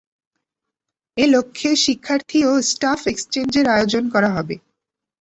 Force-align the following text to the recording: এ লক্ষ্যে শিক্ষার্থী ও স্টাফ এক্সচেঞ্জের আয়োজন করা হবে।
এ 1.17 1.25
লক্ষ্যে 1.27 1.69
শিক্ষার্থী 1.85 2.39
ও 2.45 2.53
স্টাফ 2.71 3.01
এক্সচেঞ্জের 3.07 3.65
আয়োজন 3.67 4.03
করা 4.13 4.29
হবে। 4.31 4.55